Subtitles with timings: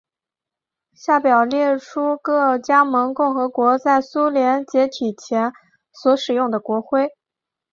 [0.93, 5.53] 下表列出各加盟共和国在苏联解体前
[5.93, 7.09] 所使用的国徽。